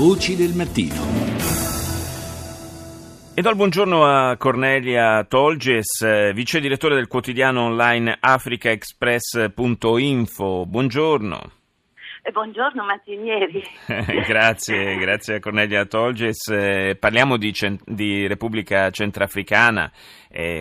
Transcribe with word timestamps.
Voci 0.00 0.34
del 0.34 0.54
mattino. 0.54 0.94
E 3.34 3.42
do 3.42 3.50
il 3.50 3.54
buongiorno 3.54 4.06
a 4.06 4.34
Cornelia 4.38 5.24
Tolges, 5.24 6.00
eh, 6.00 6.32
vice 6.32 6.58
direttore 6.58 6.94
del 6.94 7.06
quotidiano 7.06 7.64
online 7.64 8.16
africaexpress.info. 8.18 10.64
Buongiorno. 10.64 11.59
Buongiorno 12.22 12.84
Mattinieri. 12.84 13.62
grazie, 14.26 14.96
grazie 14.96 15.36
a 15.36 15.40
Cornelia 15.40 15.86
Tolges. 15.86 16.48
Eh, 16.48 16.96
parliamo 17.00 17.38
di, 17.38 17.52
di, 17.86 18.26
Repubblica 18.26 18.90
Centrafricana, 18.90 19.90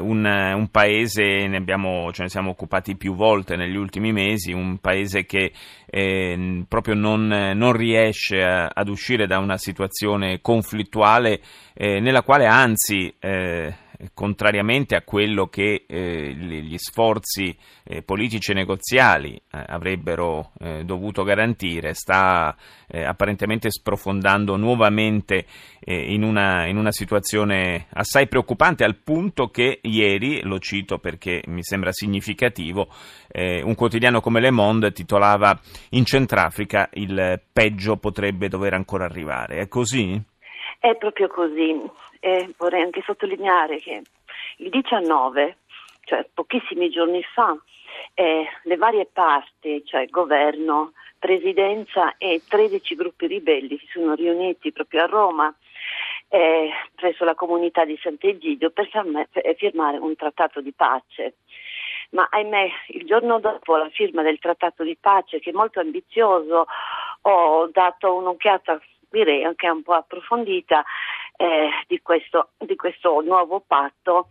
un, 0.00 0.24
un, 0.24 0.68
paese, 0.70 1.46
ne 1.46 1.56
abbiamo, 1.56 2.12
ce 2.12 2.22
ne 2.22 2.28
siamo 2.28 2.50
occupati 2.50 2.96
più 2.96 3.14
volte 3.14 3.56
negli 3.56 3.76
ultimi 3.76 4.12
mesi, 4.12 4.52
un 4.52 4.78
paese 4.78 5.26
che 5.26 5.52
eh, 5.86 6.64
proprio 6.68 6.94
non, 6.94 7.26
non 7.26 7.72
riesce 7.72 8.42
a, 8.42 8.70
ad 8.72 8.88
uscire 8.88 9.26
da 9.26 9.38
una 9.38 9.58
situazione 9.58 10.40
conflittuale 10.40 11.40
eh, 11.74 11.98
nella 11.98 12.22
quale 12.22 12.46
anzi 12.46 13.14
eh, 13.18 13.74
contrariamente 14.14 14.94
a 14.94 15.02
quello 15.02 15.46
che 15.46 15.84
eh, 15.86 16.32
gli 16.32 16.76
sforzi 16.78 17.56
eh, 17.84 18.02
politici 18.02 18.52
e 18.52 18.54
negoziali 18.54 19.34
eh, 19.34 19.64
avrebbero 19.66 20.52
eh, 20.60 20.84
dovuto 20.84 21.24
garantire, 21.24 21.94
sta 21.94 22.56
eh, 22.86 23.02
apparentemente 23.04 23.70
sprofondando 23.70 24.56
nuovamente 24.56 25.46
eh, 25.80 26.12
in 26.12 26.22
una, 26.22 26.66
in, 26.66 26.76
una, 26.76 26.92
situazione 26.92 27.86
assai 27.92 28.28
preoccupante 28.28 28.84
al 28.84 28.96
punto 28.96 29.48
che 29.48 29.80
ieri, 29.82 30.42
lo 30.42 30.58
cito 30.58 30.98
perché 30.98 31.42
mi 31.46 31.62
sembra 31.62 31.92
significativo, 31.92 32.88
un 33.30 33.74
quotidiano 33.74 34.20
come 34.20 34.40
Le 34.40 34.50
Monde 34.50 34.90
titolava 34.90 35.58
In 35.90 36.04
Centrafrica 36.04 36.88
il 36.94 37.40
peggio 37.52 37.96
potrebbe 37.96 38.48
dover 38.48 38.72
ancora 38.72 39.04
arrivare. 39.04 39.58
È 39.58 39.68
così? 39.68 40.20
È 40.80 40.96
proprio 40.96 41.28
così 41.28 41.74
e 42.20 42.52
vorrei 42.56 42.82
anche 42.82 43.02
sottolineare 43.04 43.78
che 43.78 44.02
il 44.58 44.70
19, 44.70 45.56
cioè 46.04 46.26
pochissimi 46.32 46.90
giorni 46.90 47.22
fa, 47.22 47.56
eh, 48.14 48.46
le 48.62 48.76
varie 48.76 49.06
parti, 49.06 49.84
cioè 49.84 50.06
governo, 50.06 50.92
presidenza 51.18 52.16
e 52.16 52.42
13 52.46 52.94
gruppi 52.94 53.26
ribelli 53.26 53.78
si 53.78 53.88
sono 53.92 54.14
riuniti 54.14 54.72
proprio 54.72 55.02
a 55.02 55.06
Roma 55.06 55.54
eh, 56.28 56.70
presso 56.94 57.24
la 57.24 57.34
comunità 57.34 57.84
di 57.84 57.98
Sant'Egidio 58.00 58.70
per 58.70 58.88
firmare 59.56 59.98
un 59.98 60.14
trattato 60.14 60.60
di 60.60 60.72
pace. 60.72 61.36
Ma 62.10 62.26
ahimè, 62.30 62.70
il 62.88 63.04
giorno 63.04 63.38
dopo 63.38 63.76
la 63.76 63.88
firma 63.90 64.22
del 64.22 64.38
trattato 64.38 64.82
di 64.82 64.96
pace, 64.98 65.40
che 65.40 65.50
è 65.50 65.52
molto 65.52 65.80
ambizioso, 65.80 66.66
ho 67.22 67.68
dato 67.70 68.14
un'occhiata, 68.14 68.80
direi 69.10 69.44
anche 69.44 69.68
un 69.68 69.82
po' 69.82 69.94
approfondita, 69.94 70.84
eh, 71.38 71.70
di, 71.86 72.00
questo, 72.02 72.50
di, 72.58 72.74
questo, 72.74 73.20
nuovo 73.20 73.62
patto 73.64 74.28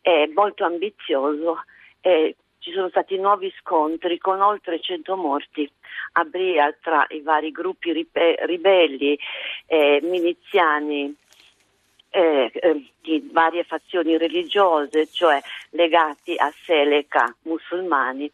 è 0.00 0.26
molto 0.34 0.64
ambizioso. 0.64 1.62
Eh, 2.00 2.34
ci 2.58 2.72
sono 2.72 2.88
stati 2.88 3.16
nuovi 3.18 3.52
scontri 3.60 4.18
con 4.18 4.40
oltre 4.40 4.80
100 4.80 5.16
morti 5.16 5.70
a 6.12 6.24
Bria 6.24 6.74
tra 6.80 7.06
i 7.10 7.20
vari 7.20 7.52
gruppi 7.52 7.92
ribelli, 7.92 9.18
eh, 9.66 10.00
miliziani 10.02 11.14
eh, 12.08 12.50
eh, 12.52 12.90
di 13.02 13.28
varie 13.30 13.62
fazioni 13.64 14.16
religiose, 14.16 15.06
cioè 15.08 15.38
legati 15.70 16.34
a 16.36 16.50
Seleka 16.64 17.36
musulmani 17.42 18.30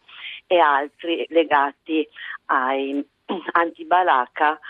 e 0.47 0.59
altri 0.59 1.27
legati 1.29 2.09
ai 2.47 3.05
anti-Balaka 3.53 4.61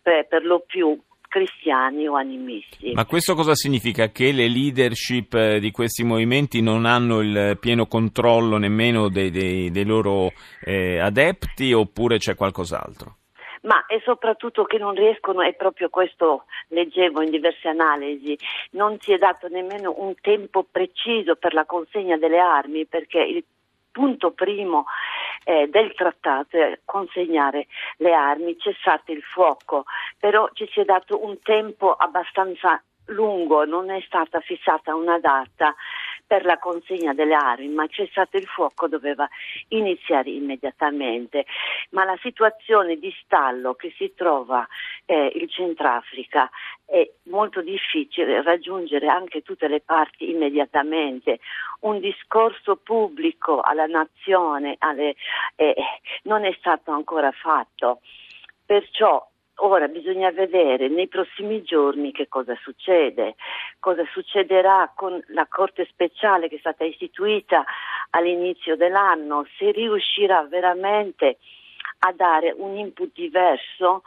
per, 0.00 0.26
per 0.26 0.44
lo 0.46 0.60
più 0.60 0.98
cristiani 1.32 2.06
o 2.06 2.16
animisti. 2.16 2.92
Ma 2.92 3.06
questo 3.06 3.34
cosa 3.34 3.54
significa? 3.54 4.08
Che 4.08 4.32
le 4.32 4.48
leadership 4.48 5.32
eh, 5.32 5.60
di 5.60 5.70
questi 5.70 6.04
movimenti 6.04 6.60
non 6.60 6.84
hanno 6.84 7.20
il 7.20 7.56
pieno 7.58 7.86
controllo 7.86 8.58
nemmeno 8.58 9.08
dei, 9.08 9.30
dei, 9.30 9.70
dei 9.70 9.86
loro 9.86 10.32
eh, 10.62 10.98
adepti 10.98 11.72
oppure 11.72 12.18
c'è 12.18 12.34
qualcos'altro? 12.34 13.16
ma 13.62 13.86
è 13.86 14.00
soprattutto 14.04 14.64
che 14.64 14.76
non 14.76 14.92
riescono, 14.92 15.40
e 15.42 15.52
proprio 15.52 15.88
questo 15.88 16.46
leggevo 16.70 17.22
in 17.22 17.30
diverse 17.30 17.68
analisi, 17.68 18.36
non 18.72 18.98
si 18.98 19.12
è 19.12 19.18
dato 19.18 19.46
nemmeno 19.46 19.94
un 19.98 20.14
tempo 20.20 20.66
preciso 20.68 21.36
per 21.36 21.54
la 21.54 21.64
consegna 21.64 22.16
delle 22.16 22.40
armi 22.40 22.86
perché 22.86 23.20
il 23.20 23.44
punto 23.92 24.32
primo 24.32 24.86
eh, 25.44 25.68
del 25.68 25.94
trattato 25.94 26.56
è 26.56 26.80
consegnare 26.84 27.66
le 27.98 28.12
armi, 28.12 28.58
cessate 28.58 29.12
il 29.12 29.22
fuoco, 29.22 29.84
però 30.18 30.48
ci 30.52 30.68
si 30.72 30.80
è 30.80 30.84
dato 30.84 31.24
un 31.24 31.38
tempo 31.40 31.92
abbastanza 31.92 32.82
lungo, 33.06 33.64
non 33.64 33.90
è 33.90 34.00
stata 34.06 34.40
fissata 34.40 34.94
una 34.94 35.18
data 35.18 35.74
per 36.26 36.44
la 36.44 36.58
consegna 36.58 37.12
delle 37.12 37.34
armi, 37.34 37.68
ma 37.68 37.86
cessato 37.88 38.38
il 38.38 38.46
fuoco 38.46 38.88
doveva 38.88 39.28
iniziare 39.68 40.30
immediatamente. 40.30 41.44
Ma 41.92 42.04
la 42.04 42.18
situazione 42.20 42.96
di 42.96 43.14
stallo 43.22 43.74
che 43.74 43.92
si 43.96 44.12
trova 44.14 44.66
eh, 45.04 45.32
il 45.34 45.48
Centrafrica 45.50 46.50
è 46.84 47.08
molto 47.24 47.60
difficile 47.60 48.42
raggiungere 48.42 49.08
anche 49.08 49.42
tutte 49.42 49.68
le 49.68 49.80
parti 49.80 50.30
immediatamente. 50.30 51.40
Un 51.80 52.00
discorso 52.00 52.76
pubblico 52.76 53.60
alla 53.60 53.86
nazione 53.86 54.76
alle, 54.78 55.16
eh, 55.56 55.74
non 56.24 56.44
è 56.44 56.54
stato 56.58 56.92
ancora 56.92 57.30
fatto. 57.30 58.00
Perciò 58.64 59.26
Ora 59.56 59.86
bisogna 59.86 60.30
vedere 60.32 60.88
nei 60.88 61.06
prossimi 61.08 61.62
giorni 61.62 62.10
che 62.10 62.26
cosa 62.26 62.56
succede, 62.62 63.36
cosa 63.78 64.02
succederà 64.10 64.90
con 64.94 65.22
la 65.28 65.46
Corte 65.46 65.86
speciale 65.90 66.48
che 66.48 66.56
è 66.56 66.58
stata 66.58 66.84
istituita 66.84 67.64
all'inizio 68.10 68.76
dell'anno, 68.76 69.46
se 69.58 69.70
riuscirà 69.70 70.42
veramente 70.44 71.38
a 72.04 72.12
dare 72.12 72.52
un 72.56 72.76
input 72.76 73.12
diverso 73.12 74.02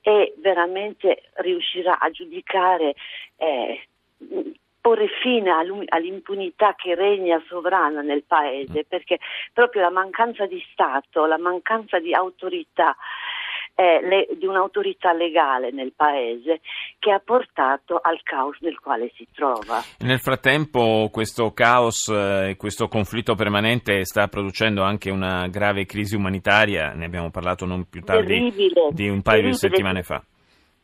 e 0.00 0.34
veramente 0.38 1.30
riuscirà 1.34 1.98
a 1.98 2.10
giudicare, 2.10 2.94
eh, 3.36 3.86
porre 4.80 5.08
fine 5.20 5.50
all'impunità 5.50 6.74
che 6.74 6.94
regna 6.94 7.42
sovrana 7.48 8.00
nel 8.00 8.24
paese, 8.24 8.84
perché 8.84 9.18
proprio 9.52 9.82
la 9.82 9.90
mancanza 9.90 10.46
di 10.46 10.64
Stato, 10.72 11.26
la 11.26 11.38
mancanza 11.38 11.98
di 11.98 12.14
autorità 12.14 12.96
le, 14.02 14.28
di 14.36 14.46
un'autorità 14.46 15.12
legale 15.12 15.70
nel 15.70 15.92
paese 15.94 16.60
che 16.98 17.10
ha 17.10 17.20
portato 17.24 17.98
al 18.02 18.20
caos 18.22 18.58
nel 18.60 18.78
quale 18.78 19.10
si 19.14 19.26
trova. 19.32 19.80
Nel 20.00 20.20
frattempo 20.20 21.08
questo 21.10 21.52
caos 21.52 22.08
e 22.08 22.50
eh, 22.50 22.56
questo 22.56 22.88
conflitto 22.88 23.34
permanente 23.34 24.04
sta 24.04 24.28
producendo 24.28 24.82
anche 24.82 25.10
una 25.10 25.46
grave 25.48 25.86
crisi 25.86 26.14
umanitaria, 26.14 26.92
ne 26.92 27.06
abbiamo 27.06 27.30
parlato 27.30 27.64
non 27.64 27.88
più 27.88 28.02
tardi 28.02 28.26
terribile, 28.26 28.88
di 28.90 29.08
un 29.08 29.22
paio 29.22 29.40
terribile. 29.40 29.50
di 29.50 29.56
settimane 29.56 30.02
fa. 30.02 30.22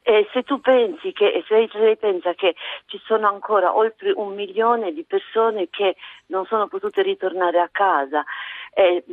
E 0.08 0.28
se 0.32 0.44
tu 0.44 0.60
pensi 0.60 1.12
che, 1.12 1.42
se 1.48 1.68
lei 1.72 1.96
pensa 1.96 2.32
che 2.34 2.54
ci 2.86 3.00
sono 3.04 3.26
ancora 3.26 3.76
oltre 3.76 4.12
un 4.14 4.34
milione 4.34 4.92
di 4.92 5.02
persone 5.02 5.68
che 5.68 5.96
non 6.26 6.46
sono 6.46 6.68
potute 6.68 7.02
ritornare 7.02 7.58
a 7.58 7.68
casa, 7.72 8.24
eh, 8.72 9.04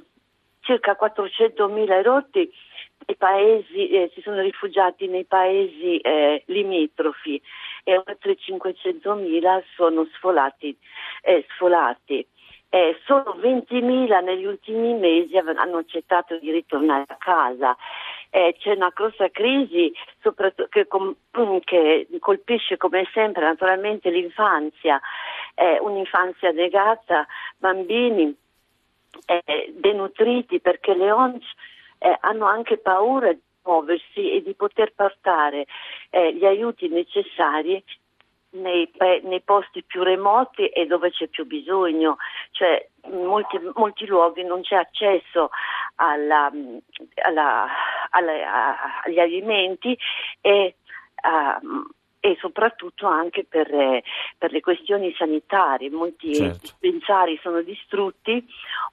circa 0.59 0.95
400 0.95 1.67
mila 1.67 1.95
erotti 1.95 2.41
i 2.41 2.49
paesi, 3.17 3.89
eh, 3.89 4.11
si 4.13 4.21
sono 4.21 4.41
rifugiati 4.41 5.07
nei 5.07 5.25
paesi 5.25 5.97
eh, 5.97 6.43
limitrofi 6.47 7.41
e 7.83 7.97
oltre 7.97 8.35
500.000 8.37 9.63
sono 9.75 10.07
sfolati. 10.13 10.75
Eh, 11.21 11.45
sfolati. 11.53 12.25
solo 13.05 13.35
20.000 13.39 14.23
negli 14.23 14.45
ultimi 14.45 14.93
mesi 14.95 15.37
hanno 15.37 15.77
accettato 15.77 16.39
di 16.39 16.51
ritornare 16.51 17.05
a 17.07 17.17
casa. 17.17 17.77
c'è 18.31 18.71
una 18.71 18.91
grossa 18.91 19.29
crisi 19.29 19.93
che, 20.69 20.87
che, 21.65 22.07
colpisce 22.19 22.77
come 22.77 23.07
sempre 23.13 23.43
naturalmente 23.43 24.09
l'infanzia, 24.09 24.99
un'infanzia 25.81 26.51
negata, 26.51 27.27
bambini 27.57 28.35
denutriti 29.75 30.59
perché 30.59 30.95
le 30.95 31.11
ONG 31.11 31.43
eh, 32.03 32.17
hanno 32.19 32.45
anche 32.45 32.77
paura 32.77 33.31
di 33.31 33.41
muoversi 33.63 34.31
e 34.33 34.43
di 34.43 34.53
poter 34.55 34.91
portare 34.93 35.65
eh, 36.09 36.33
gli 36.35 36.45
aiuti 36.45 36.89
necessari 36.89 37.81
nei, 38.51 38.91
nei, 39.23 39.41
posti 39.41 39.83
più 39.83 40.03
remoti 40.03 40.67
e 40.67 40.85
dove 40.85 41.11
c'è 41.11 41.27
più 41.27 41.45
bisogno, 41.45 42.17
cioè 42.51 42.85
in 43.05 43.23
molti, 43.23 43.57
molti 43.75 44.05
luoghi 44.05 44.43
non 44.43 44.61
c'è 44.61 44.75
accesso 44.75 45.49
alla, 45.95 46.51
alla, 47.23 47.67
alla, 48.09 49.01
agli 49.03 49.19
alimenti 49.19 49.97
e 50.41 50.75
uh, 51.23 51.87
e 52.25 52.37
soprattutto 52.39 53.05
anche 53.05 53.43
per, 53.43 53.69
eh, 53.69 54.01
per 54.37 54.53
le 54.53 54.61
questioni 54.61 55.13
sanitarie. 55.17 55.89
Molti 55.89 56.33
certo. 56.33 56.59
dispensari 56.61 57.37
sono 57.41 57.61
distrutti 57.61 58.41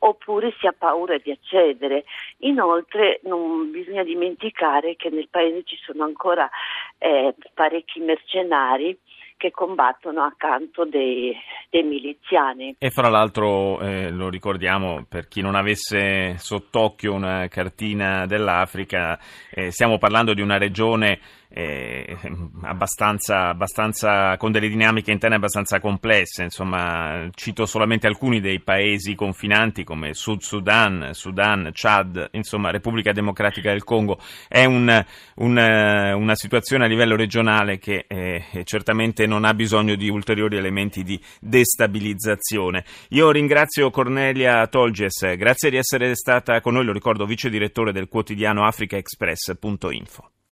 oppure 0.00 0.52
si 0.58 0.66
ha 0.66 0.74
paura 0.76 1.16
di 1.16 1.30
accedere. 1.30 2.06
Inoltre 2.38 3.20
non 3.22 3.70
bisogna 3.70 4.02
dimenticare 4.02 4.96
che 4.96 5.10
nel 5.10 5.28
paese 5.30 5.62
ci 5.62 5.76
sono 5.76 6.02
ancora 6.02 6.50
eh, 6.98 7.32
parecchi 7.54 8.00
mercenari 8.00 8.98
che 9.36 9.52
combattono 9.52 10.22
accanto 10.22 10.84
dei, 10.84 11.34
dei 11.70 11.82
miliziani. 11.82 12.74
E 12.78 12.90
fra 12.90 13.08
l'altro 13.08 13.80
eh, 13.80 14.10
lo 14.10 14.28
ricordiamo 14.28 15.06
per 15.08 15.28
chi 15.28 15.40
non 15.40 15.54
avesse 15.54 16.36
sott'occhio 16.36 17.14
una 17.14 17.48
cartina 17.48 18.26
dell'Africa, 18.26 19.18
eh, 19.50 19.70
stiamo 19.70 19.96
parlando 19.96 20.34
di 20.34 20.42
una 20.42 20.58
regione 20.58 21.20
eh, 21.52 22.16
abbastanza, 22.62 23.48
abbastanza, 23.48 24.36
con 24.36 24.52
delle 24.52 24.68
dinamiche 24.68 25.10
interne 25.10 25.36
abbastanza 25.36 25.80
complesse. 25.80 26.44
Insomma, 26.44 27.28
cito 27.34 27.66
solamente 27.66 28.06
alcuni 28.06 28.40
dei 28.40 28.60
paesi 28.60 29.14
confinanti 29.14 29.84
come 29.84 30.14
Sud 30.14 30.40
Sudan, 30.40 31.10
Sudan, 31.12 31.70
Chad, 31.72 32.28
insomma, 32.32 32.70
Repubblica 32.70 33.12
Democratica 33.12 33.70
del 33.70 33.84
Congo. 33.84 34.18
È 34.48 34.64
un, 34.64 35.04
un, 35.36 35.56
una 35.56 36.34
situazione 36.34 36.84
a 36.84 36.88
livello 36.88 37.16
regionale 37.16 37.78
che 37.78 38.04
eh, 38.06 38.62
certamente 38.64 39.26
non 39.26 39.44
ha 39.44 39.52
bisogno 39.54 39.96
di 39.96 40.08
ulteriori 40.08 40.56
elementi 40.56 41.02
di 41.02 41.20
destabilizzazione. 41.40 42.84
Io 43.10 43.30
ringrazio 43.30 43.90
Cornelia 43.90 44.66
Tolges, 44.68 45.36
grazie 45.36 45.70
di 45.70 45.76
essere 45.76 46.14
stata 46.14 46.60
con 46.60 46.74
noi, 46.74 46.84
lo 46.84 46.92
ricordo, 46.92 47.26
vice 47.26 47.50
direttore 47.50 47.92
del 47.92 48.08
quotidiano 48.08 48.64
africaexpress.info. 48.66 50.30